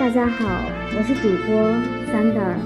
[0.00, 0.62] 大家好，
[0.96, 1.54] 我是主播
[2.10, 2.56] Sander。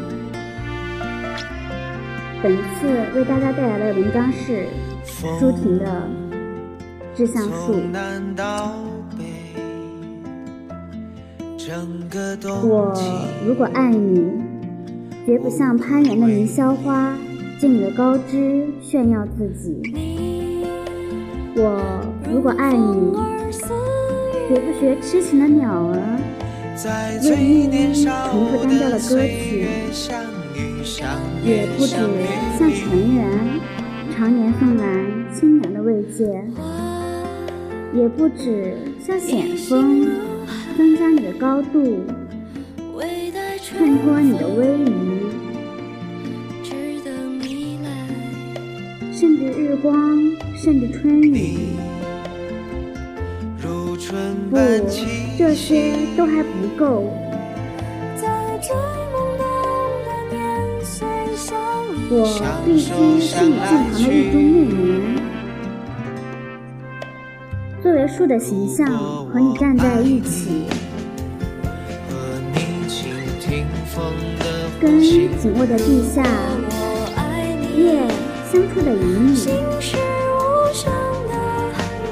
[2.41, 4.69] 本次为大家带来的文章是
[5.05, 6.09] 舒婷的
[7.17, 7.75] 《志向树》。
[12.63, 12.95] 我
[13.45, 14.31] 如果爱你，
[15.27, 17.17] 绝不像攀援的凌霄花，
[17.59, 19.93] 借你的高枝炫耀自己。
[21.57, 21.83] 我
[22.33, 23.13] 如果爱你，
[24.49, 25.99] 绝不学痴情的鸟儿，
[26.77, 28.11] 为一一重
[28.49, 29.69] 复单调的歌曲，
[31.45, 31.95] 也不止
[32.59, 32.83] 像泉
[33.15, 33.25] 源，
[34.17, 34.85] 常年送来
[35.33, 36.27] 清凉的慰藉，
[37.95, 40.09] 也不止像险峰，
[40.77, 42.03] 增加你的高度，
[43.63, 44.91] 衬托你的威仪，
[49.13, 50.19] 甚至日光，
[50.57, 51.57] 甚至春雨。
[54.51, 54.57] 不，
[55.39, 57.11] 这些都还不够。
[62.11, 62.17] 我
[62.65, 65.19] 必须是你近旁的一株木棉，
[67.83, 68.87] 作为树的形象
[69.27, 70.67] 和你站在一起，
[74.81, 76.23] 根紧握在地下，
[77.77, 78.07] 叶
[78.53, 79.94] 相触的隐隐。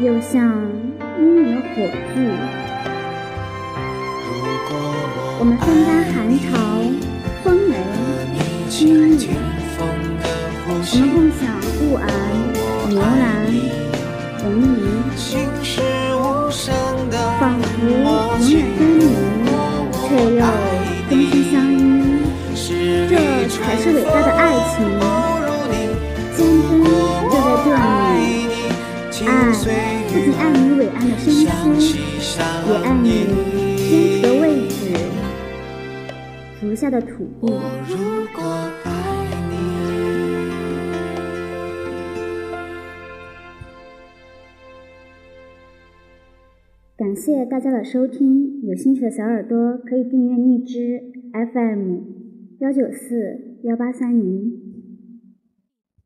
[0.00, 0.38] 又像
[1.18, 1.82] 阴影的火
[2.14, 2.16] 炬，
[5.40, 6.46] 我们分担寒潮、
[7.42, 7.74] 风雷、
[8.78, 8.86] 阴
[9.18, 9.20] 雨，
[10.68, 11.42] 我们共享
[11.82, 12.06] 雾霭、
[12.88, 13.20] 牛栏、
[14.38, 14.86] 红霓，
[17.40, 19.02] 仿佛永远分离，
[20.06, 20.40] 却又
[21.10, 21.74] 真心相依。
[23.10, 23.12] 这
[23.48, 24.40] 才是伟大的爱
[24.76, 24.78] 情，
[29.68, 33.06] 不仅爱你伟岸的身姿，也爱你
[33.76, 34.72] 坚持的位置，
[36.58, 37.52] 足下的土地。
[46.96, 51.12] 感谢大家的收听，有兴趣的小耳朵可以订阅荔枝
[51.52, 51.98] FM
[52.60, 54.67] 幺九四幺八三零。